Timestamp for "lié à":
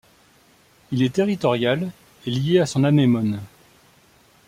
2.31-2.65